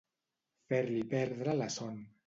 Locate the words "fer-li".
0.71-1.05